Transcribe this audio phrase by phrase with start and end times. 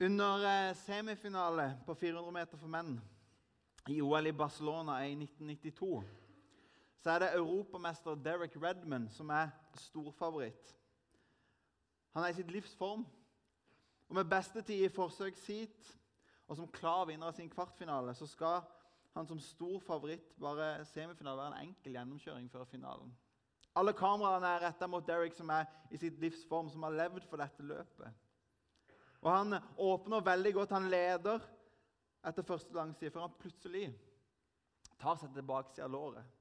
[0.00, 2.98] Under eh, semifinale på 400 meter for menn
[3.88, 6.02] i OL i Barcelona i 1992
[7.00, 10.72] så er det europamester Derek Redman som er storfavoritt.
[12.12, 13.06] Han er i sitt livs form.
[14.08, 15.92] Og med beste tid i forsøksheat
[16.48, 18.60] og som klar vinner av sin kvartfinale så skal
[19.14, 23.16] han som stor favoritt bare semifinale være en enkel gjennomkjøring før finalen.
[23.76, 27.24] Alle kameraene er retta mot Derek, som er i sitt livs form, som har levd
[27.30, 28.25] for dette løpet.
[29.26, 30.70] Og Han åpner veldig godt.
[30.76, 31.42] Han leder
[32.26, 33.88] etter første langside, før han plutselig
[35.02, 36.34] tar seg til baksida av låret.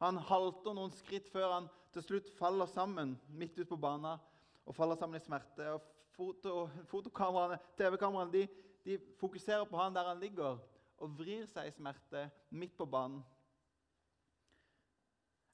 [0.00, 4.16] Han halter noen skritt før han til slutt faller sammen midt ute på banen
[4.64, 5.68] og faller sammen i smerte.
[5.76, 5.84] Og
[6.16, 8.46] foto, Fotokameraene, TV-kameraene de,
[8.88, 10.58] de fokuserer på han der han ligger,
[11.02, 12.24] og vrir seg i smerte
[12.56, 13.20] midt på banen.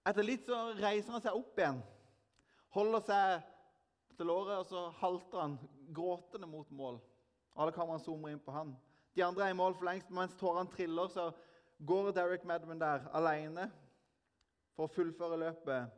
[0.07, 1.83] Etter litt så reiser han seg opp igjen,
[2.79, 5.59] holder seg til låret, og så halter han
[5.95, 7.01] gråtende mot mål.
[7.59, 8.75] Alle kameraene zoomer inn på han.
[9.17, 10.11] De andre er i mål for lengst.
[10.15, 11.31] Mens tårene triller, så
[11.87, 13.69] går Derek Madman der alene
[14.77, 15.95] for å fullføre løpet.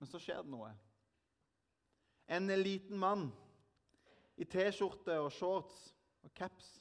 [0.00, 0.72] Men så skjer det noe.
[2.26, 3.28] En liten mann
[4.40, 5.92] i T-skjorte og shorts
[6.24, 6.72] og caps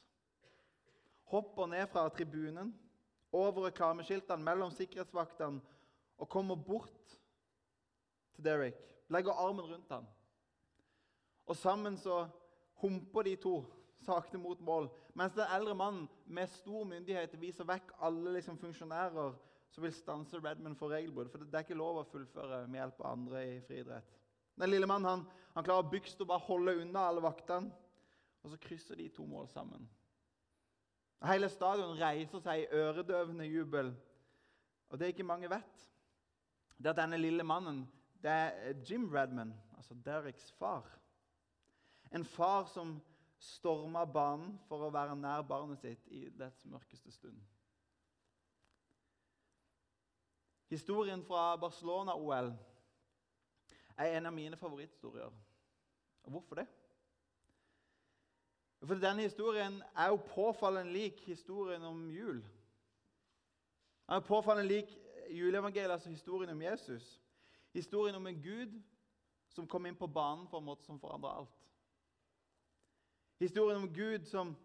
[1.34, 2.74] hopper ned fra tribunen,
[3.34, 5.62] over reklameskiltene mellom sikkerhetsvaktene
[6.22, 7.16] og kommer bort
[8.36, 8.78] til Derek.
[9.10, 10.06] Legger armen rundt ham.
[11.46, 12.24] Og sammen så
[12.82, 13.58] humper de to
[14.04, 14.90] sakte mot mål.
[15.16, 19.36] Mens den eldre mannen med stor myndighet viser vekk alle liksom, funksjonærer
[19.74, 21.32] som vil stanse Redman for regelbrudd.
[21.32, 24.20] For det er ikke lov å fullføre med hjelp av andre i friidrett.
[24.60, 27.72] Den lille mannen han, han klarer bygst og bare holde unna alle vaktene.
[28.44, 29.86] Og så krysser de to mål sammen.
[31.24, 33.94] Hele stadion reiser seg i øredøvende jubel.
[34.92, 35.86] Og det ikke mange vet,
[36.78, 37.86] det er at denne lille mannen
[38.24, 40.86] det er Jim Redman, altså Dereks far.
[42.14, 43.02] En far som
[43.40, 47.40] storma banen for å være nær barnet sitt i dets mørkeste stund.
[50.74, 52.54] Historien fra Barcelona-OL
[53.98, 55.34] er en av mine favoritthistorier.
[56.24, 56.68] Og hvorfor det?
[58.84, 62.42] For Denne historien er jo påfallende lik historien om jul.
[64.08, 64.98] Den er påfallende lik
[65.32, 67.22] juleevangeliet, altså historien om Jesus.
[67.74, 68.82] Historien om en Gud
[69.50, 71.63] som kom inn på banen på en måte som forandra alt.
[73.40, 74.56] Historien om Gud som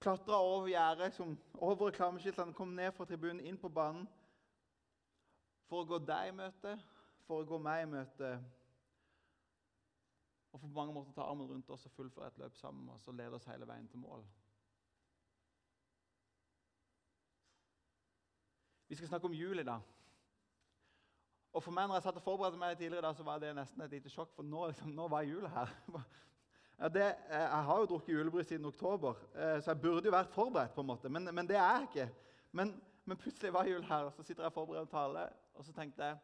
[0.00, 4.06] klatra over gjerdet, som over reklameskiltene kom ned fra tribunen, inn på banen
[5.68, 6.78] for å gå deg i møte,
[7.26, 8.30] for å gå meg i møte.
[10.52, 13.08] Og for mange måter ta armen rundt oss og fullføre et løp sammen med oss
[13.10, 14.24] og lede oss hele veien til mål.
[18.88, 19.84] Vi skal snakke om jul i dag.
[21.52, 23.82] Og for meg, når jeg satt og forberedte meg tidligere, da, så var det nesten
[23.84, 25.72] et lite sjokk, for nå, liksom, nå var jula her.
[26.78, 30.14] Ja, det, eh, jeg har jo drukket julebrus siden oktober, eh, så jeg burde jo
[30.14, 30.74] vært forberedt.
[30.74, 32.14] på en måte, Men, men det er jeg ikke.
[32.52, 35.72] Men, men, plutselig var jul her, og så sitter jeg og forbereder tale, og så
[35.72, 36.18] tenkte jeg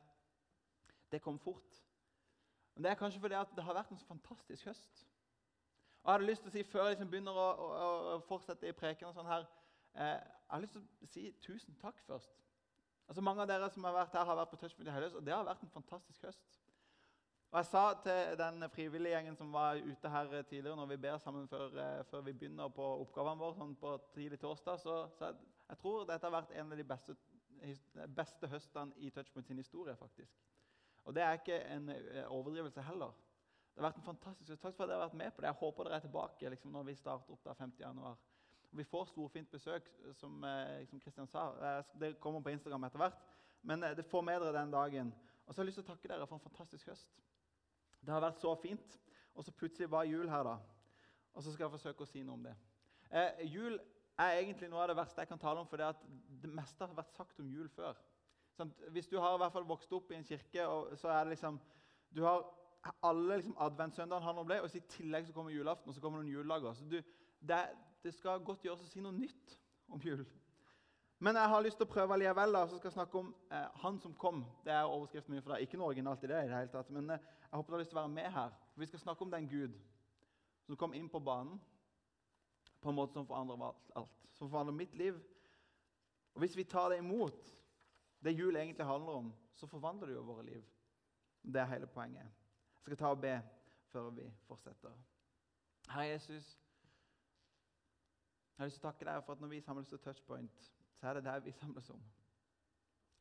[1.10, 1.82] Det kom fort.
[2.75, 5.06] Men det er kanskje fordi det har vært en så fantastisk høst.
[6.03, 8.69] Og jeg hadde lyst til å si, Før jeg liksom begynner å, å, å, fortsette
[8.69, 9.47] i preken, og sånn her,
[9.94, 12.31] eh, jeg har lyst til å si tusen takk først.
[13.09, 15.26] Altså Mange av dere som har vært her, har vært på Touchpoint i Høyløs, og
[15.26, 16.60] det har vært en fantastisk høst.
[17.54, 21.19] Og Jeg sa til den frivillige gjengen som var ute her tidligere, når vi ber
[21.19, 25.28] sammen før, eh, før vi begynner på oppgavene våre sånn på tidlig torsdag, så, så
[25.28, 25.37] jeg,
[25.69, 27.14] jeg, tror dette har vært en av de beste,
[28.16, 29.94] beste høstene i Touchpoint sin historie.
[29.97, 30.41] faktisk.
[31.04, 33.12] Og det er ikke en eh, overdrivelse heller.
[33.69, 34.59] Det har vært en fantastisk.
[34.60, 35.53] Takk for at dere har vært med på det.
[35.53, 37.84] Jeg håper dere er tilbake liksom, når vi starter opp der 50.
[37.84, 38.16] januar.
[38.70, 41.84] Vi får storfint besøk, som, eh, som Kristian sa.
[41.94, 43.22] Det kommer på Instagram etter hvert.
[43.62, 45.14] Men eh, det får med dere den dagen.
[45.47, 47.14] Og så har jeg lyst til å takke dere for en fantastisk høst.
[48.04, 48.98] Det har vært så fint.
[49.34, 50.59] Og så plutselig var jul her, da.
[51.34, 52.54] Og så skal jeg forsøke å si noe om det.
[53.10, 53.78] Eh, jul
[54.20, 56.03] er egentlig noe av det verste jeg kan tale om, for det, at
[56.43, 57.98] det meste har vært sagt om jul før.
[58.54, 60.66] Sånn, hvis du har i hvert fall vokst opp i en kirke,
[61.00, 61.59] så er det liksom
[62.14, 62.44] Du har
[63.03, 66.03] alle liksom, adventssøndagene handler om det, og så i tillegg så kommer julaften og så
[66.04, 66.76] kommer noen juledager.
[66.78, 67.03] Så det,
[68.05, 69.56] det skal godt gjøres å si noe nytt
[69.90, 70.23] om jul.
[71.25, 73.69] Men jeg har lyst til å prøve likevel, da, så skal jeg snakke om eh,
[73.81, 74.43] Han som kom.
[74.65, 76.41] Det er overskriften min, for er ikke noe originalt i det.
[76.44, 78.29] i det hele tatt, Men eh, jeg håper du har lyst til å være med
[78.35, 78.59] her.
[78.73, 79.79] For Vi skal snakke om den Gud
[80.67, 81.56] som kom inn på banen
[82.82, 83.65] på en måte som forandrer
[83.97, 84.29] alt.
[84.37, 85.17] Som forandrer mitt liv.
[86.35, 87.49] Og Hvis vi tar det imot,
[88.25, 90.62] det jul egentlig handler om, så forvandler det jo våre liv.
[91.41, 92.29] Det er hele poenget.
[92.75, 93.35] Jeg skal ta og be
[93.88, 94.93] før vi fortsetter.
[95.88, 96.59] Herre Jesus,
[98.56, 101.08] jeg har lyst til å takke deg for at når vi samles til Touchpoint, så
[101.08, 102.02] er det der vi samles om.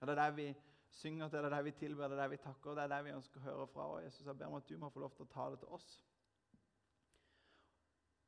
[0.02, 0.54] Det er der vi
[0.90, 3.10] synger, det er der vi tilber, det er der vi takker, det er der vi
[3.10, 3.88] ønsker å høre fra.
[3.94, 5.78] Og Jesus, jeg ber om at du må få lov til å ta det til
[5.78, 5.88] oss.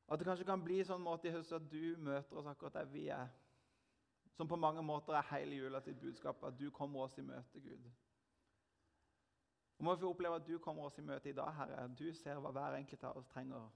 [0.08, 2.90] At det kanskje kan bli sånn måte i høst at du møter oss akkurat der
[2.90, 3.28] vi er.
[4.36, 7.60] Som på mange måter er hele jula sitt budskap, at du kommer oss i møte,
[7.60, 7.86] Gud.
[9.78, 11.88] Og må vi oppleve at du kommer oss i møte i dag, Herre.
[11.98, 13.70] Du ser hva hver enkelt av oss trenger,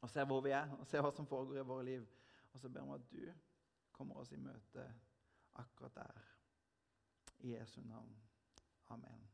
[0.00, 2.06] og ser hvor vi er, og ser hva som foregår i våre liv.
[2.52, 3.53] Og så ber vi at du
[3.94, 4.84] kommer oss i møte
[5.60, 6.24] akkurat der.
[7.44, 8.16] I Jesu navn.
[8.88, 9.28] Amen.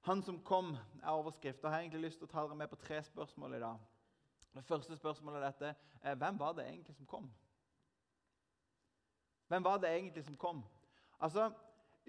[0.00, 1.64] Han som kom, er overskrift.
[1.64, 3.80] og Jeg har egentlig lyst til å ta dere med på tre spørsmål i dag.
[4.54, 7.28] Det første spørsmålet er dette er hvem var det egentlig som kom?
[9.48, 10.64] Hvem var det egentlig som kom?
[11.20, 11.50] Altså,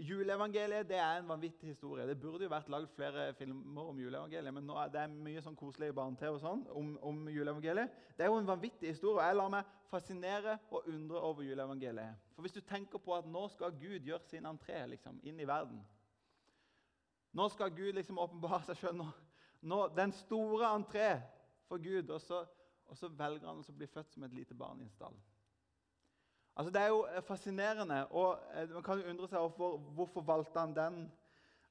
[0.01, 2.07] Juleevangeliet det er en vanvittig historie.
[2.09, 5.57] Det burde jo vært lagd flere filmer om juleevangeliet, men nå er det mye sånn
[5.59, 7.99] koselige barne-TV sånn, om, om juleevangeliet.
[8.17, 12.23] Det er jo en vanvittig historie, og jeg lar meg fascinere og undre over juleevangeliet.
[12.33, 15.49] For Hvis du tenker på at nå skal Gud gjøre sin entré liksom, inn i
[15.49, 15.83] verden
[17.37, 19.05] Nå skal Gud liksom åpenbare seg sjøl.
[19.95, 21.13] Den store entré
[21.69, 22.41] for Gud, og så,
[22.89, 25.15] og så velger han å bli født som et lite barn i en stall.
[26.55, 30.21] Altså, det er jo eh, fascinerende, og eh, man kan jo undre seg over hvorfor
[30.27, 30.97] valgte han den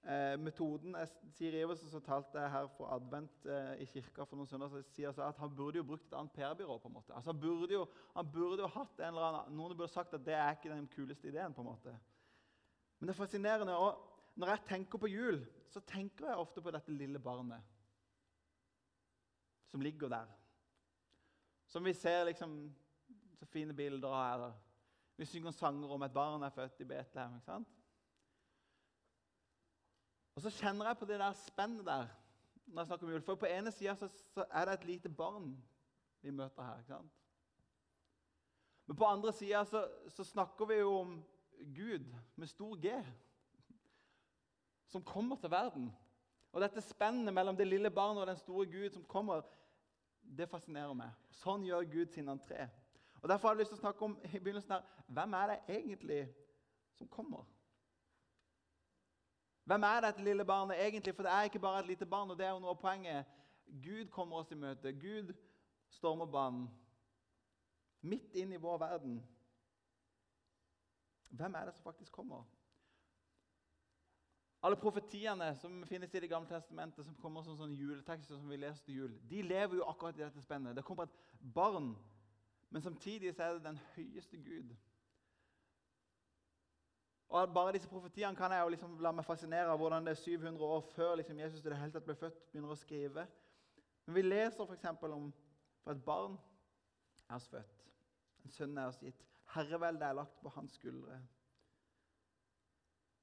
[0.05, 0.97] eh, metoden.
[1.37, 5.41] Siri Iversen som talte her for advent eh, i kirka for noen søndager sier at
[5.41, 6.79] han burde jo brukt et annet PR-byrå.
[6.79, 7.15] på en måte.
[7.15, 7.87] Altså, han, burde jo,
[8.17, 10.89] han burde jo hatt en eller annen, Noen burde sagt at det er ikke den
[10.95, 11.55] kuleste ideen.
[11.55, 11.97] på en måte.
[12.99, 13.77] Men det er fascinerende.
[13.77, 17.63] og Når jeg tenker på jul, så tenker jeg ofte på dette lille barnet
[19.71, 20.27] som ligger der.
[21.67, 22.75] Som vi ser liksom
[23.39, 24.41] så fine bilder av.
[24.41, 24.70] her.
[25.21, 27.35] Vi synger sanger om et barn er født i Betlehem.
[27.35, 27.69] ikke sant?
[30.35, 32.07] Og så kjenner jeg på det der spennet der
[32.67, 33.25] når jeg snakker om jul.
[33.27, 35.51] For på ene sida så, så, er det et lite barn
[36.23, 36.79] vi møter her.
[36.79, 37.13] ikke sant?
[38.87, 41.15] Men på andre sida så, så, snakker vi jo om
[41.77, 42.97] Gud med stor G,
[44.87, 45.93] som kommer til verden.
[46.53, 49.45] Og dette spennet mellom det lille barnet og den store Gud som kommer,
[50.23, 51.13] det fascinerer meg.
[51.45, 52.71] Sånn gjør Gud sin entré.
[53.23, 55.59] Og Derfor har jeg lyst til å snakke om i begynnelsen her, hvem er det
[55.69, 56.21] egentlig
[56.97, 57.45] som kommer?
[59.65, 61.15] Hvem er dette lille barnet egentlig?
[61.15, 62.31] For det er ikke bare et lite barn.
[62.31, 63.27] og det er jo noe av poenget.
[63.85, 64.93] Gud kommer oss i møte.
[64.93, 65.35] Gud
[65.89, 66.69] stormer banen
[68.01, 69.21] midt inn i vår verden.
[71.29, 72.43] Hvem er det som faktisk kommer?
[74.63, 78.59] Alle profetiene som finnes i Det gamle testamentet, som kommer som sånn juletekster som vi
[78.61, 80.77] leser til jul, de lever jo akkurat i dette spennet.
[80.77, 81.21] Det kommer et
[81.55, 81.95] barn
[82.71, 84.77] men samtidig så er det den høyeste Gud.
[87.29, 90.23] Og Bare disse profetiene kan jeg jo liksom la meg fascinere av hvordan det er
[90.23, 93.27] 700 år før liksom Jesus det hele tatt ble født, begynner å skrive.
[94.07, 94.87] Men vi leser f.eks.
[95.03, 95.29] om
[95.85, 96.39] for et barn
[97.29, 97.85] er oss født.
[98.45, 99.23] En sønn er oss gitt.
[99.55, 101.21] Herreveldet er lagt på hans skuldre.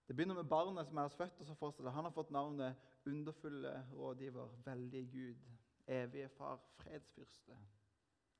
[0.07, 2.75] Det begynner med barnet som er oss født, og så fortsetter Han har fått navnet
[3.07, 5.49] underfulle rådgiver, veldige Gud,
[5.87, 7.57] evige far, fredsfyrste.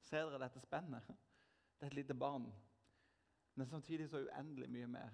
[0.07, 1.07] Ser dere dette spennet?
[1.77, 2.45] Det er et lite barn,
[3.56, 5.09] men samtidig så uendelig mye mer.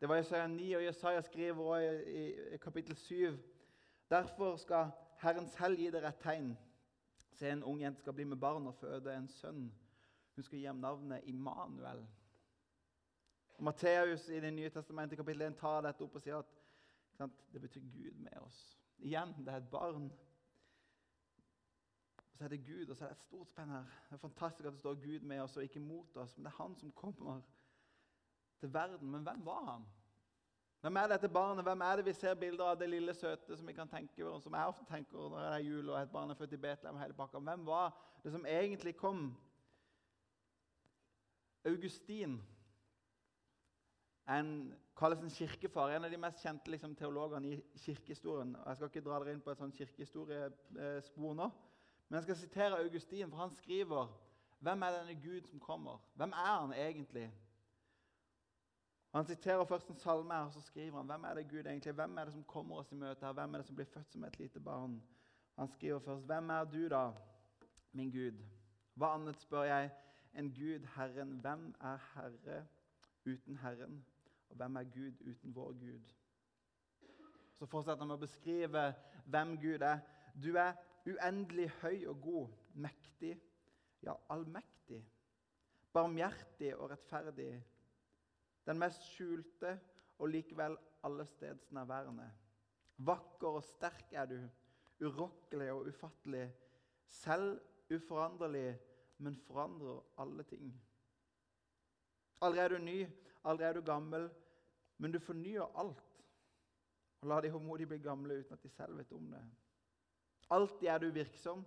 [0.00, 3.38] Det var Jesaja 9, og Jesaja skriver også i, kapittel 7.:
[4.10, 4.90] Derfor skal
[5.22, 6.52] Herren selv gi dere et tegn.
[7.32, 9.72] Se, en ung jente skal bli med barn og føde en sønn.
[10.34, 12.06] Hun skal gi ham navnet Immanuel.
[13.58, 16.52] Matteus i Det nye testamentet kapittel 1 tar dette opp og sier at
[17.16, 18.78] sant, det betyr Gud med oss.
[18.98, 20.10] Igjen, det er et barn
[22.36, 23.84] og så er det Gud, og så er det et stort spenn her.
[24.08, 26.36] Det er fantastisk at det står Gud med oss og ikke mot oss.
[26.36, 27.40] Men det er han som kommer
[28.60, 29.10] til verden.
[29.10, 29.86] Men hvem var han?
[30.80, 31.64] Hvem er dette barnet?
[31.64, 34.40] Hvem er det vi ser bilder av det lille søte som vi kan tenke over,
[34.40, 36.98] som jeg ofte tenker når det er jul og et barn er født i Betlehem?
[37.00, 37.38] hele pakka.
[37.38, 39.30] Hvem var det som egentlig kom?
[41.64, 42.42] Augustin
[44.28, 48.56] en, kalles en kirkefar, en av de mest kjente liksom, teologene i kirkehistorien.
[48.66, 51.48] Jeg skal ikke dra dere inn på et sånt kirkehistoriespor nå.
[52.08, 54.22] Men jeg skal sitere Augustin, for han skriver
[54.58, 55.98] Hvem er denne Gud som kommer?
[56.14, 57.32] Hvem er han egentlig?
[59.16, 61.92] Han siterer først en salme, og så skriver han hvem er det Gud egentlig?
[61.92, 63.32] Hvem er det som kommer oss i møte her?
[63.32, 65.02] Hvem er det som blir født som et lite barn?
[65.58, 67.12] Han skriver først Hvem er du, da,
[67.92, 68.42] min Gud?
[68.94, 69.90] Hva annet spør jeg
[70.34, 71.32] enn Gud, Herren?
[71.40, 72.58] Hvem er Herre
[73.26, 74.04] uten Herren?
[74.50, 76.12] Og hvem er Gud uten vår Gud?
[77.58, 78.84] Så fortsetter han med å beskrive
[79.24, 80.04] hvem Gud er.
[80.36, 83.36] Du er uendelig høy og god, mektig,
[84.02, 85.00] ja, allmektig,
[85.92, 87.52] barmhjertig og rettferdig,
[88.66, 89.76] den mest skjulte
[90.18, 92.26] og likevel allestedsnærværende.
[93.06, 94.38] Vakker og sterk er du,
[95.04, 96.48] urokkelig og ufattelig,
[97.06, 97.60] selv
[97.92, 98.78] uforanderlig,
[99.18, 100.72] men forandrer alle ting.
[102.42, 102.98] Aldri er du ny,
[103.44, 104.28] aldri er du gammel,
[104.98, 106.02] men du fornyer alt.
[107.20, 109.44] Og la de håndmodige bli gamle uten at de selv vet om det.
[110.50, 111.64] Alltid er du virksom,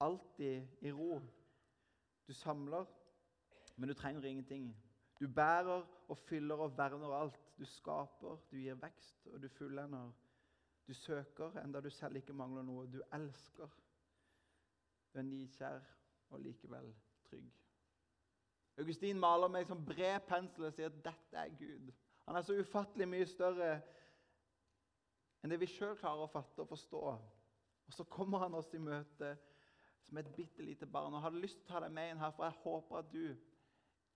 [0.00, 1.20] alltid i ro.
[2.26, 2.84] Du samler,
[3.76, 4.76] men du trenger ingenting.
[5.20, 7.38] Du bærer og fyller og verner alt.
[7.58, 10.10] Du skaper, du gir vekst, og du fullender.
[10.86, 12.86] Du søker enda du selv ikke mangler noe.
[12.90, 13.70] Du elsker.
[15.12, 15.80] Du er nikjær
[16.30, 16.94] og likevel
[17.28, 17.52] trygg.
[18.80, 21.92] Augustin maler meg som bred pensel og sier at dette er Gud.
[22.26, 23.74] Han er så ufattelig mye større
[25.42, 27.02] enn det vi sjøl klarer å fatte og forstå.
[27.86, 29.32] Og så kommer han oss i møte
[30.06, 31.12] som et bitte lite barn.
[31.12, 33.12] Og jeg hadde lyst til å ta deg med inn her, for jeg håper at
[33.12, 33.24] du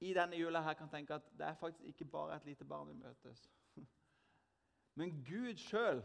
[0.06, 2.88] i denne jula her kan tenke at det er faktisk ikke bare et lite barn
[2.90, 3.46] vi møtes.
[4.98, 6.02] Men Gud sjøl,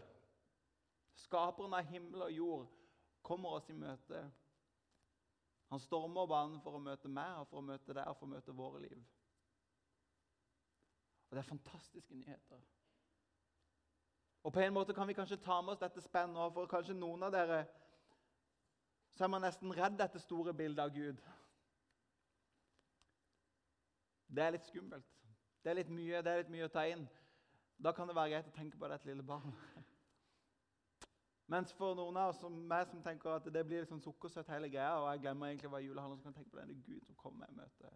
[1.25, 2.69] skaperen av himmel og jord,
[3.21, 4.21] kommer oss i møte.
[5.71, 8.31] Han stormer banen for å møte meg og for å møte deg og for å
[8.31, 9.03] møte våre liv.
[11.29, 12.63] Og Det er fantastiske nyheter.
[14.43, 17.23] Og På en måte kan vi kanskje ta med oss dette spennet, for kanskje noen
[17.23, 17.65] av dere
[19.11, 21.19] så er man nesten redd dette store bildet av Gud.
[24.31, 25.09] Det er litt skummelt.
[25.61, 27.03] Det er litt mye, det er litt mye å ta inn.
[27.81, 29.89] Da kan det være greit å tenke på dette lille barnet.
[31.51, 34.69] Mens for noen av oss som meg som tenker at det blir sånn sukkersøtt hele
[34.71, 37.51] greia, og jeg glemmer egentlig hva julehandelen som kan tenke på denne Gud som kommer
[37.51, 37.91] i møte.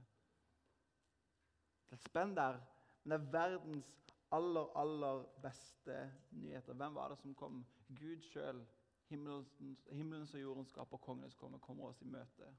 [1.88, 2.60] Det er spenn der,
[3.04, 3.94] men det er verdens
[4.36, 6.74] aller, aller beste nyheter.
[6.74, 7.66] Hvem var det som kom?
[7.88, 8.66] Gud sjøl.
[9.10, 12.50] Himmelens og jordens skaper, kongenes komme, kommer oss i møte.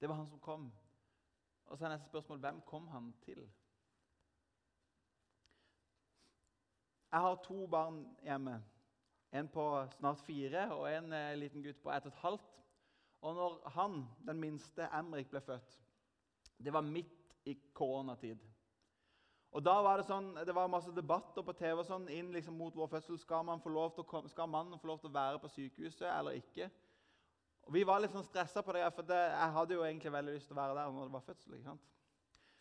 [0.00, 0.72] Det var han som kom.
[1.66, 3.44] Og så er neste spørsmål hvem kom han til?
[7.12, 8.58] Jeg har to barn hjemme.
[9.32, 12.54] En på snart fire og en eh, liten gutt på ett og et halvt.
[13.20, 15.80] Og når han, den minste, Emrik, ble født
[16.58, 18.38] Det var midt i koronatid.
[19.56, 22.56] Og da var Det sånn, det var masse debatter på TV og sånn, inn liksom
[22.56, 23.18] mot vår fødsel.
[23.18, 26.08] Skal, man få lov til å, skal mannen få lov til å være på sykehuset
[26.10, 26.68] eller ikke?
[27.68, 30.34] Og Vi var litt sånn stressa på det, for det, jeg hadde jo egentlig veldig
[30.36, 31.56] lyst til å være der når det var fødsel.
[31.56, 31.88] ikke sant?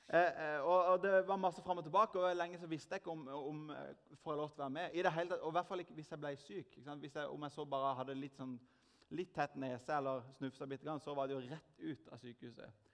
[0.07, 3.03] Eh, eh, og, og, Det var masse fram og tilbake, og lenge så visste jeg
[3.03, 4.95] ikke om, om eh, får jeg lov til å være med.
[4.95, 6.77] I det hele, tatt, og i hvert fall ikke hvis jeg ble syk.
[7.03, 8.55] Hvis jeg, om jeg så bare hadde litt, sånn,
[9.19, 12.86] litt tett nese eller snufsa bitte grann, så var det jo rett ut av sykehuset.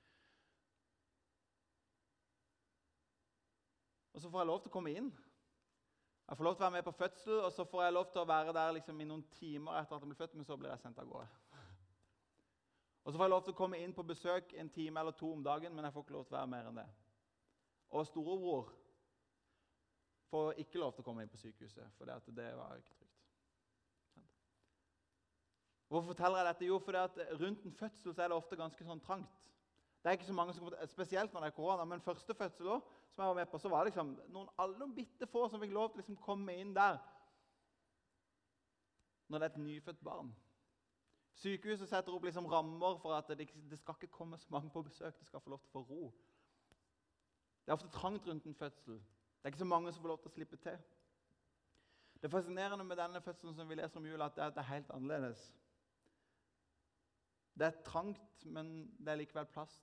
[4.14, 5.12] Og så får jeg lov til å komme inn.
[6.28, 8.22] Jeg får lov til å være med på fødsel, og så får jeg lov til
[8.22, 10.72] å være der liksom, i noen timer etter at jeg ble født, men så blir
[10.72, 11.28] jeg sendt av gårde.
[13.04, 15.34] Og Så får jeg lov til å komme inn på besøk en time eller to
[15.34, 16.88] om dagen, men jeg får ikke lov til å være mer enn det.
[17.94, 18.72] Og storebror
[20.32, 23.20] får ikke lov til å komme inn på sykehuset, for det, var ikke trygt.
[25.92, 26.66] Hvorfor forteller jeg dette?
[26.66, 29.44] Jo, fordi Rundt en fødsel er det ofte ganske sånn trangt.
[30.02, 31.86] Det er ikke så mange som, Spesielt når det er korona.
[31.86, 34.48] Men første fødsel også, som jeg var med på, så var det liksom noen,
[34.80, 36.98] noen bitte få som fikk lov til å liksom komme inn der
[39.30, 40.34] når det er et nyfødt barn.
[41.38, 44.84] Sykehuset setter opp liksom rammer for at det, det, skal ikke komme så mange på
[44.86, 45.16] besøk.
[45.20, 46.10] Det skal få lov til å få ro.
[47.64, 49.00] Det er ofte trangt rundt en fødsel.
[49.00, 50.78] Det er ikke så mange som får lov til å slippe til.
[52.22, 55.42] Det fascinerende med denne fødselen som vi leser om jula, at det er helt annerledes.
[57.54, 59.74] Det er trangt, men det er likevel plass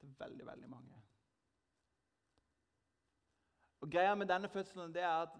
[0.00, 1.02] til veldig, veldig mange.
[3.80, 5.38] Og Greia med denne fødselen det er at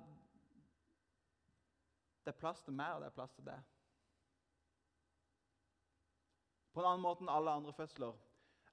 [2.25, 3.61] det er plass til meg, og det er plass til deg.
[6.73, 8.13] På en annen måte enn alle andre fødsler.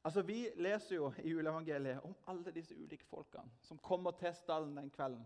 [0.03, 4.77] Altså, Vi leser jo i juleevangeliet om alle disse ulike folkene som kommer til stallen
[4.77, 5.25] den kvelden.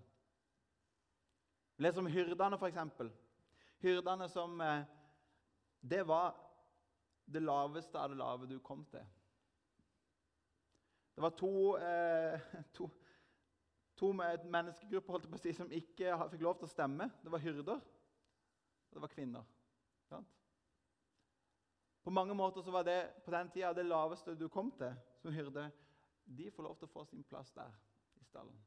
[1.75, 3.11] Vi leser om hyrdene, f.eks.
[3.81, 4.83] Hyrdene som eh,
[5.81, 6.35] Det var
[7.25, 9.05] det laveste av det lave du kom til.
[11.15, 12.39] Det var to, eh,
[12.77, 12.89] to,
[14.01, 17.05] to menneskegrupper holdt på å si, som ikke fikk lov til å stemme.
[17.21, 19.43] Det var hyrder, og det var kvinner.
[20.09, 20.31] Sant?
[22.01, 25.35] På mange måter så var det på den tida det laveste du kom til som
[25.35, 25.67] hyrde.
[26.25, 27.69] De får lov til å få sin plass der
[28.17, 28.57] i stallen.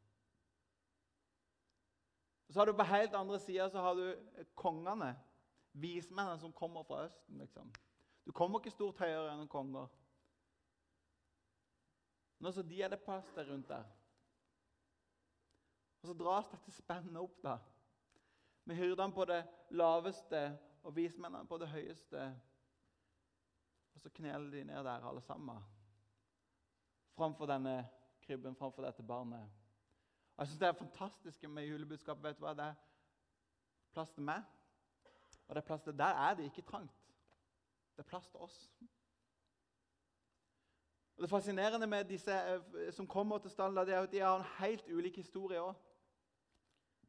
[2.52, 4.14] Så har du På helt andre sida har du
[4.54, 5.16] kongene,
[5.72, 7.38] vismennene som kommer fra Østen.
[7.38, 7.72] liksom.
[8.24, 9.90] Du kommer ikke stort høyere enn konger.
[12.38, 13.84] Nå så de er det plass der rundt der.
[16.04, 17.54] Og Så dras dette spennet opp, da.
[18.68, 19.38] Med hyrdene på det
[19.72, 20.40] laveste
[20.84, 22.24] og vismennene på det høyeste.
[23.94, 25.62] Og så kneler de ned der, alle sammen,
[27.16, 27.88] framfor denne
[28.20, 29.48] krybben, framfor dette barnet.
[30.36, 32.24] Og Jeg syns det er fantastisk med julebudskapet.
[32.24, 32.52] vet du hva?
[32.52, 32.74] Det er
[33.92, 34.44] plass til meg,
[35.48, 37.16] og det er plass til Der er det ikke trangt.
[37.96, 38.70] Det er plass til oss.
[41.16, 44.46] Og Det fascinerende med disse eh, som kommer til stallen, er at de har en
[44.58, 45.74] helt ulik historie òg.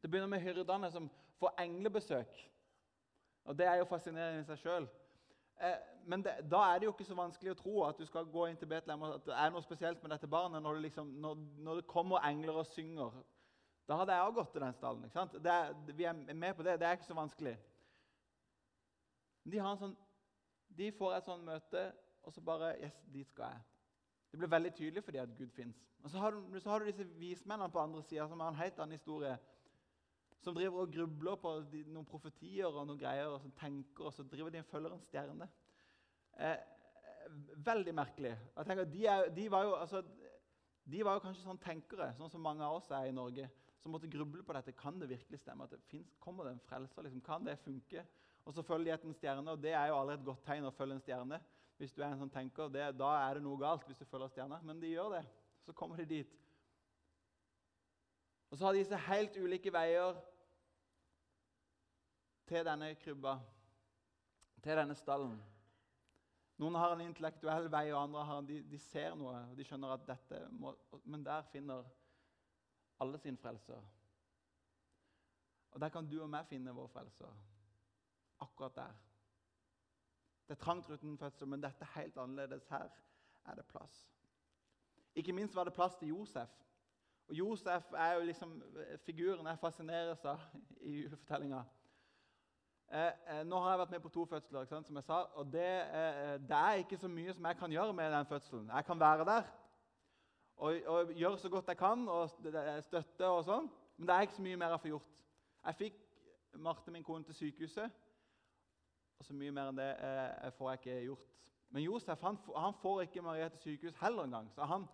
[0.06, 2.50] Det begynner med hyrdene som får englebesøk.
[3.44, 4.84] Og det er jo fascinerende i seg sjøl.
[5.66, 8.28] Eh, men det, da er det jo ikke så vanskelig å tro at du skal
[8.30, 10.82] gå inn til Betlehem og at det er noe spesielt med dette barnet når det,
[10.84, 13.16] liksom, når, når det kommer engler og synger.
[13.88, 15.08] Da hadde jeg òg gått til den stallen.
[15.08, 15.34] ikke sant?
[15.42, 16.76] Er, vi er med på det.
[16.78, 17.56] Det er ikke så vanskelig.
[19.42, 19.98] De, sånn,
[20.78, 21.84] de får et sånt møte,
[22.22, 23.66] og så bare Yes, dit skal jeg.
[24.30, 25.82] Det blir veldig tydelig for dem at Gud fins.
[26.06, 28.62] Og så har, du, så har du disse vismennene på andre sida som har en
[28.62, 29.34] helt annen historie.
[30.44, 31.52] Som driver og grubler på
[31.88, 35.04] noen profetier og noen greier, og som tenker, og så driver de og følger en
[35.06, 35.48] stjerne.
[36.36, 36.58] Eh,
[37.66, 38.34] veldig merkelig.
[38.56, 40.02] Jeg tenker, de, er, de, var jo, altså,
[40.84, 43.48] de, var jo, kanskje sånn tenkere, sånn som mange av oss er i Norge,
[43.82, 44.76] som måtte gruble på dette.
[44.76, 45.66] Kan det virkelig stemme?
[45.66, 47.06] at det finnes, Kommer det en frelser?
[47.06, 48.04] Liksom, kan det funke?
[48.46, 50.68] Og så følger de etter en stjerne, og det er jo allerede et godt tegn
[50.68, 51.40] å følge en stjerne.
[51.76, 54.30] Hvis du er en sånn tenker, det, Da er det noe galt hvis du følger
[54.32, 55.24] stjerna, Men de gjør det.
[55.66, 56.36] Så kommer de dit.
[58.56, 60.16] Og så har disse helt ulike veier
[62.48, 63.34] til denne krybba,
[64.64, 65.34] til denne stallen.
[66.56, 69.34] Noen har en intellektuell vei, og andre har, de, de ser noe.
[69.50, 70.72] og de skjønner at dette må,
[71.04, 71.84] Men der finner
[73.04, 73.84] alle sin frelser.
[75.70, 77.36] Og der kan du og meg finne vår frelser.
[78.40, 78.94] Akkurat der.
[80.48, 82.64] Det er trangt uten fødsel, men dette er helt annerledes.
[82.72, 82.88] Her
[83.44, 84.06] er det plass.
[85.14, 86.62] Ikke minst var det plass til Josef.
[87.26, 88.62] Og Josef er jo liksom
[89.04, 90.42] figuren jeg fascineres av
[90.80, 91.64] i julefortellinga.
[92.86, 95.70] Eh, eh, nå har jeg vært med på to fødsler, som jeg sa, og det,
[95.90, 98.70] eh, det, er ikke så mye som jeg kan gjøre med den fødselen.
[98.70, 99.48] Jeg kan være der
[100.56, 102.30] og, og gjøre så godt jeg kan og
[102.86, 103.66] støtte og sånn,
[103.96, 105.14] men det er ikke så mye mer jeg får gjort.
[105.66, 106.02] Jeg fikk
[106.56, 107.90] Marte, min kone, til sykehuset.
[109.18, 111.50] Og så mye mer enn det eh, får jeg ikke gjort.
[111.74, 114.48] Men Josef han, han får ikke Maria til sykehus heller engang.
[114.54, 114.86] Så han,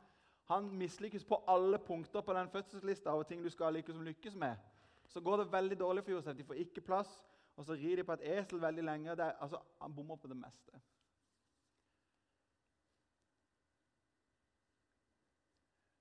[0.55, 4.57] han mislykkes på alle punkter på den fødselslista over ting du skal som lykkes med.
[5.07, 6.37] Så går det veldig dårlig for Josef.
[6.37, 7.25] De får ikke plass,
[7.57, 9.17] og så rir de på et esel veldig lenge.
[9.17, 10.81] Det, altså, han bommer på det meste.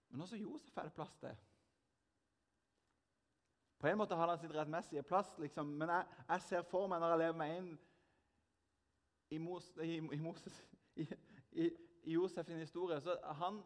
[0.09, 1.35] Men også Josef er det plass til.
[3.79, 5.65] På en måte har han sitt rettmessige plass, liksom.
[5.65, 7.69] men jeg, jeg ser for meg når jeg lever meg inn
[9.31, 10.59] i, Mos, i, i, Moses,
[10.95, 11.07] i,
[11.61, 11.69] i
[12.13, 13.63] Josefs historie så Han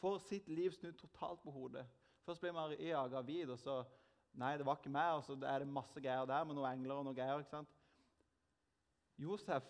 [0.00, 1.86] får sitt liv snudd totalt på hodet.
[2.26, 3.84] Først blir Maria gravid, og så
[4.36, 5.14] Nei, det var ikke meg.
[5.16, 7.38] Og så er det masse greier der med noen engler og noen greier.
[7.40, 7.70] ikke sant?
[9.16, 9.64] Josef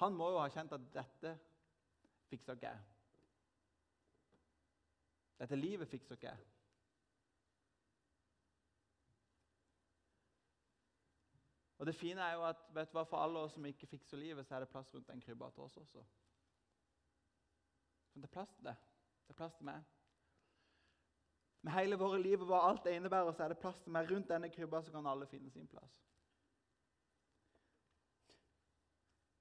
[0.00, 1.34] Han må jo ha kjent at dette
[2.30, 2.80] fikser ikke jeg.
[5.38, 6.48] Dette livet fikser ikke jeg.
[11.78, 14.18] Og det fine er jo at vet du hva, For alle oss som ikke fikser
[14.18, 16.02] livet, så er det plass rundt den krybba til oss også.
[18.12, 18.76] For det er plass til det.
[19.26, 19.82] Det er plass til meg.
[21.62, 24.10] Med hele våre liv og hva alt det innebærer, så er det plass til meg.
[24.10, 26.00] Rundt denne krybba så kan alle finne sin plass.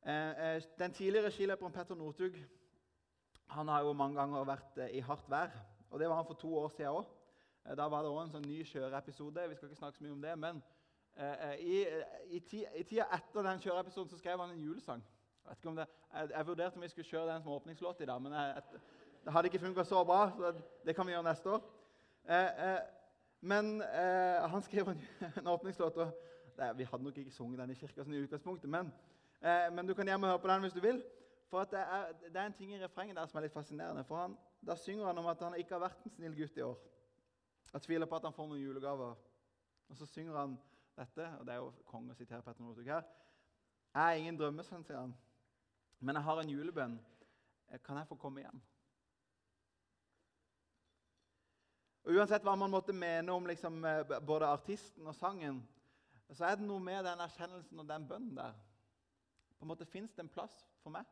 [0.05, 2.37] Eh, eh, den tidligere skiløperen Petter Northug
[3.47, 5.51] han har jo mange ganger vært eh, i hardt vær.
[5.89, 7.09] Og Det var han for to år siden òg.
[7.77, 9.49] Da var det òg en sånn ny kjøreepisode.
[9.49, 10.61] Vi skal ikke snakke så mye om det, men
[11.59, 11.83] i,
[12.33, 15.03] I tida etter den kjøreepisoden så skrev han en julesang.
[15.49, 18.33] Jeg, det, jeg, jeg, vurderte om vi skulle kjøre den som åpningslåt i dag, men
[18.33, 18.63] jeg,
[19.25, 20.31] det hadde ikke funka så bra.
[20.37, 20.53] så
[20.85, 21.63] Det kan vi gjøre neste år.
[22.29, 22.81] Eh, eh,
[23.41, 25.01] men eh, han skrev en,
[25.37, 25.97] en åpningslåt.
[25.97, 26.13] og
[26.57, 28.91] det, Vi hadde nok ikke sunget den i kirka sånn i utgangspunktet, men,
[29.41, 31.03] eh, men, du kan hjemme høre på den hvis du vil.
[31.51, 34.03] For det er, det, er, en ting i refrenget der som er litt fascinerende.
[34.07, 36.61] for han, Da synger han om at han ikke har vært en snill gutt i
[36.61, 36.77] år.
[37.73, 39.17] Jeg tviler på at han får noen julegaver.
[39.89, 40.55] Og så synger han
[40.95, 43.03] dette, og det er jo konge å sitere Petter Northug her.
[43.91, 45.15] Jeg er ingen drømmesønn, sier han,
[46.01, 46.99] men jeg har en julebønn.
[47.85, 48.61] Kan jeg få komme hjem?
[52.03, 55.61] Og Uansett hva man måtte mene om liksom, eh, både artisten og sangen,
[56.33, 58.57] så er det noe med den erkjennelsen og den bønnen der.
[59.59, 61.05] På en måte Fins det en plass for meg?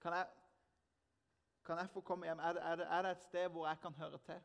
[0.00, 0.26] Kan jeg,
[1.64, 2.40] kan jeg få komme hjem?
[2.40, 4.40] Er det, er, det, er det et sted hvor jeg kan høre til?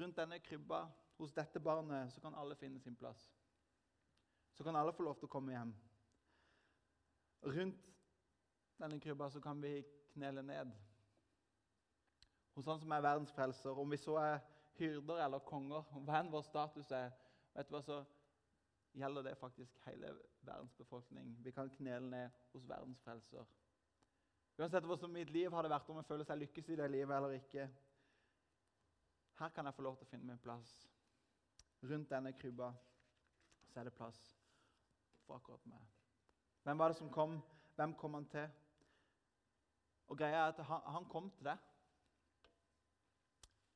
[0.00, 0.86] Rundt denne krybba
[1.18, 3.30] hos dette barnet så kan alle finne sin plass.
[4.62, 5.70] Så kan alle få lov til å komme hjem.
[7.50, 7.86] Rundt
[8.78, 9.72] denne krybba så kan vi
[10.12, 10.68] knele ned
[12.54, 13.74] hos Han som er verdens frelser.
[13.74, 14.36] Om vi så er
[14.78, 17.10] hyrder eller konger, hva enn vår status er,
[17.56, 17.96] vet du hva, så
[18.94, 20.12] gjelder det faktisk hele
[20.46, 21.32] verdens befolkning.
[21.42, 23.48] Vi kan knele ned hos verdens frelser.
[24.60, 27.16] Uansett hva som mitt liv hadde vært, om jeg føler seg lykkes i det livet
[27.16, 27.66] eller ikke,
[29.42, 30.76] her kan jeg få lov til å finne min plass.
[31.82, 32.70] Rundt denne krybba
[33.72, 34.22] så er det plass
[35.26, 35.82] for akkurat meg.
[36.62, 37.40] Hvem var det som kom?
[37.74, 38.48] Hvem kom han til?
[40.06, 41.58] Og greia er at han, han kom til deg.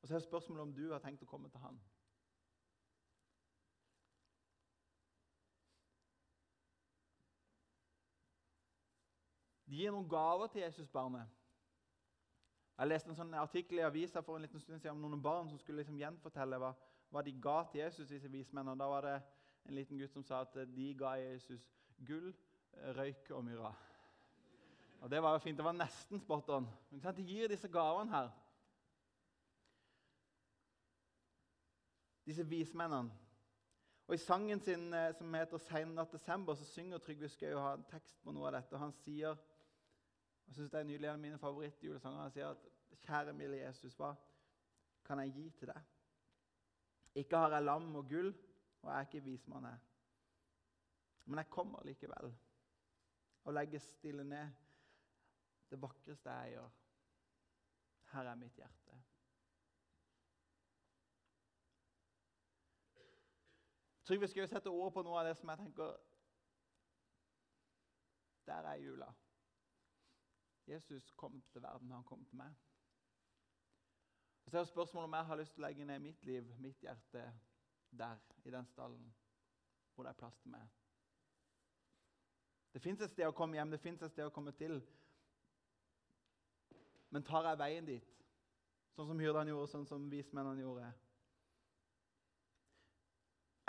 [0.03, 1.79] Og så er spørsmålet om du har tenkt å komme til han.
[9.67, 11.33] De gir noen gaver til Jesusbarnet.
[12.77, 15.49] Jeg leste en sånn artikkel i avisa for en liten stund siden om noen barn
[15.49, 16.71] som skulle liksom gjenfortelle hva,
[17.11, 18.09] hva de ga til Jesus.
[18.09, 18.79] disse vismennene.
[18.79, 19.17] Da var det
[19.69, 21.63] en liten gutt som sa at de ga Jesus
[22.07, 22.35] gull,
[22.97, 23.75] røyk og myra.
[25.01, 25.57] Og Det var jo fint.
[25.57, 26.69] Det var nesten spot on.
[26.91, 28.31] De gir disse gavene her.
[32.27, 33.13] Disse vismennene.
[34.07, 37.75] Og I sangen sin eh, som heter 'Sein natt desember', så synger Trygve Skau har
[37.75, 38.73] en tekst på noe av dette.
[38.73, 39.37] og Han sier
[40.47, 42.23] jeg synes det er nydelig, en av mine favorittjulesanger.
[42.23, 42.67] Han sier at
[43.03, 44.15] 'Kjære milde Jesus, hva
[45.05, 45.85] kan jeg gi til deg?'
[47.15, 48.35] Ikke har jeg lam og gull,
[48.87, 49.79] og jeg er ikke vismann, jeg.
[51.25, 52.35] Men jeg kommer likevel
[53.45, 54.49] og legger stille ned
[55.71, 56.69] det vakreste jeg gjør.
[58.13, 58.99] Her er mitt hjerte.
[64.05, 65.97] Trygve skal jo sette ord på noe av det som jeg tenker
[68.47, 69.11] Der er jula.
[70.67, 72.55] Jesus kom til verden, han kom til meg.
[74.45, 76.55] Og så er det spørsmålet om jeg har lyst til å legge ned mitt liv,
[76.63, 77.27] mitt hjerte,
[77.91, 79.15] der, i den stallen,
[79.95, 80.67] hvor det er plass til meg.
[82.75, 84.81] Det fins et sted å komme hjem, det fins et sted å komme til.
[87.15, 88.11] Men tar jeg veien dit,
[88.97, 90.91] sånn som hyrdene gjorde, sånn som vismennene gjorde?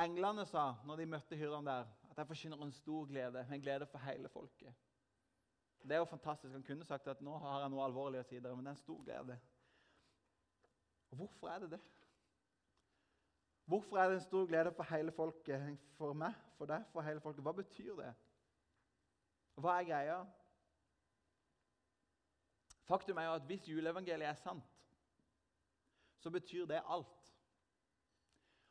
[0.04, 3.88] Englene sa når de møtte hyrdene der, at jeg forkynner en stor glede, en glede
[3.90, 4.76] for hele folket.
[5.88, 6.52] Det er jo fantastisk.
[6.54, 8.76] Han kunne sagt at nå har jeg noe alvorlig å si dere, men det er
[8.76, 9.38] en stor glede.
[11.12, 11.80] Og Hvorfor er det det?
[13.68, 15.78] Hvorfor er det en stor glede for hele folket?
[15.98, 17.44] For meg, for deg, for hele folket?
[17.44, 18.14] Hva betyr det?
[19.60, 20.18] Hva er greia?
[22.88, 24.64] Faktum er jo at hvis juleevangeliet er sant,
[26.24, 27.34] så betyr det alt.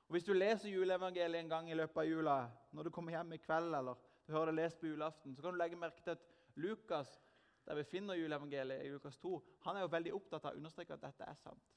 [0.07, 2.37] Og Hvis du leser juleevangeliet en gang i løpet av jula,
[2.73, 5.53] når du kommer hjem i kveld, eller du hører det lest på julaften, så kan
[5.53, 7.21] du legge merke til at Lukas,
[7.67, 10.95] der vi finner juleevangeliet i Lukas 2, han er jo veldig opptatt av å understreke
[10.95, 11.77] at dette er sant.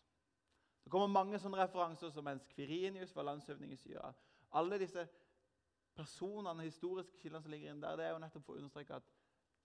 [0.89, 4.07] Det kommer mange sånne referanser som mens Kvirinius var landshøvding i Syria.
[4.57, 5.03] Alle disse
[5.93, 9.11] personene, historiske kildene som ligger inne der, det er jo nettopp for å understreke at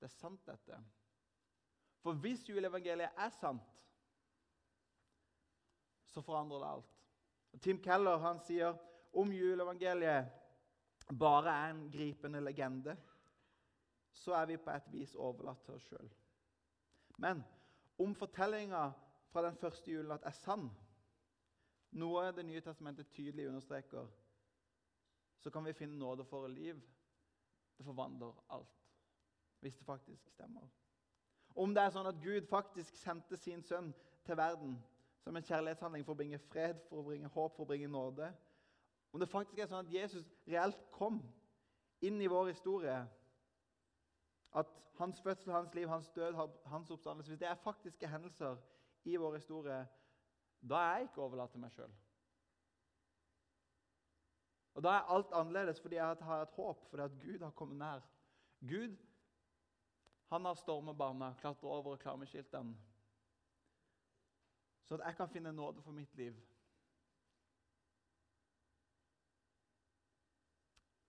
[0.03, 0.81] det er sant, dette.
[2.05, 3.81] For hvis juleevangeliet er sant,
[6.13, 6.93] så forandrer det alt.
[7.57, 8.77] Og Tim Keller han sier
[9.17, 12.99] om juleevangeliet bare er en gripende legende
[14.15, 16.09] så er vi på et vis overlatt til oss sjøl.
[17.19, 17.43] Men
[17.99, 18.87] om fortellinga
[19.33, 20.69] fra den første julenatt er sann,
[21.95, 24.07] noe Det nye testamentet tydelig understreker,
[25.39, 26.81] så kan vi finne nåde for liv.
[27.77, 28.89] Det forvandler alt,
[29.61, 30.69] hvis det faktisk stemmer.
[31.55, 33.93] Om det er sånn at Gud faktisk sendte sin sønn
[34.27, 34.75] til verden
[35.25, 38.33] som en kjærlighetshandling for å bringe fred, for å bringe håp, for å bringe nåde
[39.15, 41.21] Om det faktisk er sånn at Jesus reelt kom
[42.03, 42.97] inn i vår historie
[44.55, 46.35] at hans fødsel, hans liv, hans død,
[46.67, 48.59] hans oppstandelse Hvis det er faktiske hendelser
[49.05, 49.85] i vår historie,
[50.69, 51.93] da er jeg ikke overlatt til meg sjøl.
[54.75, 57.79] Og Da er alt annerledes fordi jeg har et håp, fordi at Gud har kommet
[57.79, 58.01] nær.
[58.61, 58.97] Gud
[60.29, 62.77] han har stormet barna, klatra over reklameskiltene,
[64.85, 66.35] så at jeg kan finne nåde for mitt liv.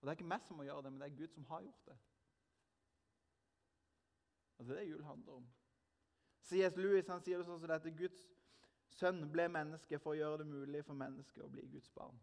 [0.00, 1.86] Det er ikke meg som må gjøre det, men det er Gud som har gjort
[1.86, 1.98] det.
[4.58, 5.48] Og Det er det jul handler om.
[6.40, 6.76] C.S.
[6.76, 8.35] Lewis han sier det sånn som dette Guds
[8.96, 12.18] sønn ble menneske for å gjøre det mulig for mennesket å bli Guds barn.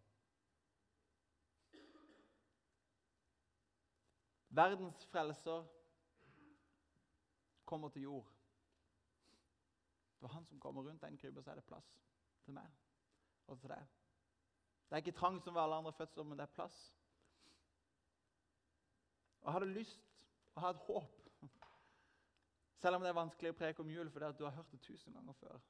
[4.53, 5.65] Verdens frelser
[7.65, 8.29] kommer til jord.
[10.23, 11.89] Er han som kommer rundt den krybba, så er det plass
[12.45, 12.69] til meg
[13.51, 13.89] og til deg.
[14.87, 16.77] Det er ikke trangt som ved alle andre fødsler, men det er plass.
[19.41, 20.05] Og Jeg hadde lyst
[20.55, 21.23] å ha et håp
[22.83, 25.15] selv om det er vanskelig å preke om jul fordi du har hørt det tusen
[25.15, 25.61] ganger før.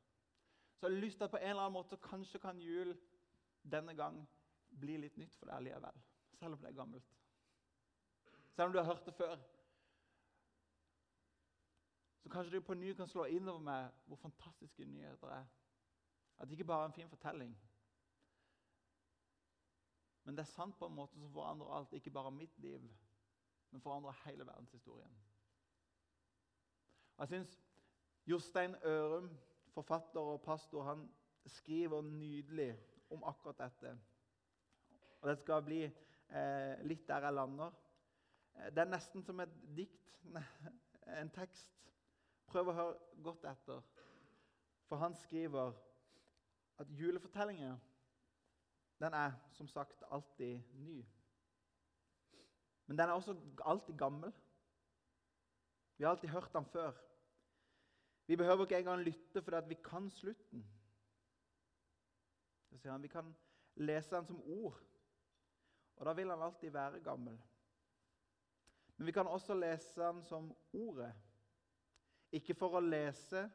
[0.76, 2.96] Så jeg har lyst til at på en eller annen måte kanskje kan jul
[3.72, 4.18] denne gang
[4.80, 6.00] bli litt nytt for deg likevel.
[6.40, 7.12] Selv om det er gammelt.
[8.56, 9.36] Selv om du har hørt det før.
[12.24, 15.46] Så kanskje du på ny kan slå innover meg hvor fantastiske nyheter er.
[16.38, 17.54] At det ikke bare er en fin fortelling.
[20.24, 21.94] Men det er sant på en måte som forandrer alt.
[21.94, 22.82] Ikke bare mitt liv,
[23.72, 25.18] men forandrer hele verdenshistorien.
[27.20, 27.60] Jeg syns
[28.26, 29.30] Jostein Ørum,
[29.74, 31.08] forfatter og pastor, han
[31.46, 32.72] skriver nydelig
[33.12, 33.98] om akkurat dette.
[35.22, 37.72] Og Det skal bli eh, litt der jeg lander.
[38.56, 40.14] Eh, det er nesten som et dikt,
[41.22, 41.72] en tekst.
[42.48, 43.82] Prøv å høre godt etter.
[44.90, 45.74] For han skriver
[46.82, 47.80] at julefortellingen
[49.04, 51.02] den er som sagt alltid ny.
[52.86, 54.34] Men den er også alltid gammel.
[55.98, 56.92] Vi har alltid hørt den før.
[58.26, 60.66] Vi behøver ikke engang lytte fordi vi kan slutten.
[62.70, 63.36] Så sier han, Vi kan
[63.76, 64.80] lese den som ord,
[65.96, 67.38] og da vil han alltid være gammel.
[68.98, 71.14] Men vi kan også lese den som ordet.
[72.32, 73.50] Ikke for å lese,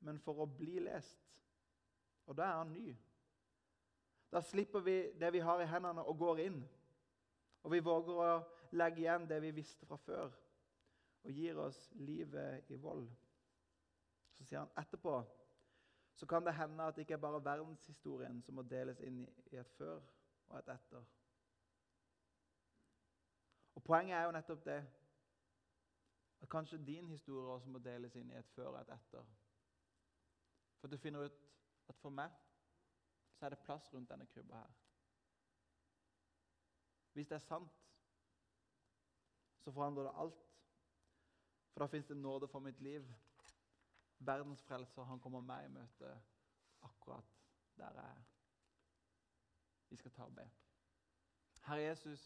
[0.00, 1.20] men for å bli lest.
[2.26, 2.94] Og da er han ny.
[4.32, 6.62] Da slipper vi det vi har i hendene, og går inn.
[7.62, 8.30] Og vi våger å
[8.76, 10.32] legge igjen det vi visste fra før,
[11.24, 13.06] og gir oss livet i vold.
[14.34, 15.18] Så sier han etterpå
[16.14, 19.56] så kan det hende at det ikke er bare verdenshistorien som må deles inn i
[19.58, 19.98] et før
[20.46, 21.04] og et etter.
[23.74, 24.78] Og Poenget er jo nettopp det
[26.40, 29.26] at kanskje din historie også må deles inn i et før og et etter.
[30.80, 31.42] For du finner ut
[31.88, 32.30] at for meg
[33.34, 34.72] så er det plass rundt denne krybba her.
[37.12, 37.82] Hvis det er sant,
[39.60, 40.50] så forandrer det alt.
[41.72, 43.12] For da fins det nåde for mitt liv.
[44.26, 46.10] Verdens frelser, han kommer meg i møte
[46.82, 47.34] akkurat
[47.76, 48.24] der jeg er.
[49.90, 50.46] Vi skal ta og be.
[51.66, 52.24] Herre Jesus,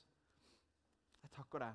[1.23, 1.75] jeg takker deg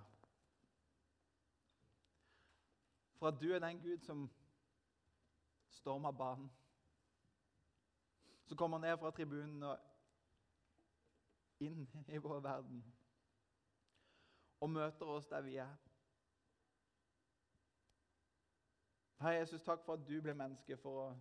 [3.23, 4.29] for at du er den Gud som
[5.69, 6.51] stormer banen.
[8.45, 9.79] Som kommer ned fra tribunen og
[11.63, 12.83] inn i vår verden
[14.59, 15.71] og møter oss der vi er.
[19.23, 21.11] Herre Jesus, takk for at du ble menneske for å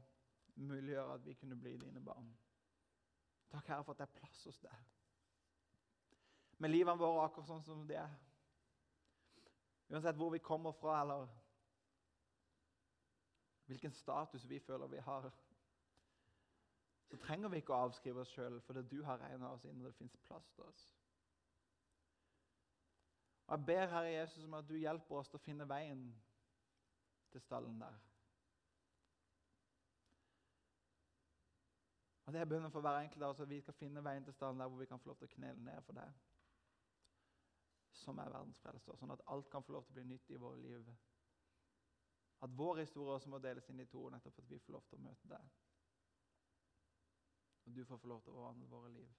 [0.59, 2.33] muliggjøre at vi kunne bli dine barn.
[3.53, 4.89] Takk, Herre, for at det er plass hos deg.
[6.59, 8.17] Med livene våre akkurat sånn som det er.
[9.93, 11.29] Uansett hvor vi kommer fra, eller
[13.71, 15.31] hvilken status vi føler vi har,
[17.11, 19.91] så trenger vi ikke å avskrive oss sjøl fordi du har regna oss inn, og
[19.91, 20.83] det fins plass til oss.
[23.47, 26.07] Og Jeg ber Herre Jesus om at du hjelper oss til å finne veien
[27.33, 28.01] til stallen der.
[32.27, 34.35] Og Det er bønnen for hver enkelt av oss at vi skal finne veien til
[34.35, 36.21] stallen der hvor vi kan få lov til å knele ned for deg,
[38.03, 40.41] som er verdens frelser, sånn at alt kan få lov til å bli nyttig i
[40.41, 40.89] våre liv.
[42.43, 44.87] At vår historie også må deles inn i to, nettopp for at vi får lov
[44.89, 45.53] til å møte deg.
[47.67, 49.13] Og du får få lov til å forvandle våre liv.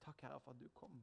[0.00, 0.98] Takk, Herre, for at du kom.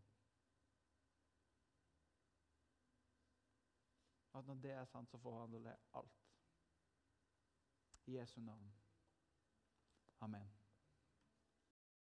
[4.37, 6.23] At når det er sant, så forvandler det alt.
[8.05, 8.73] I Jesu navn.
[10.19, 10.56] Amen.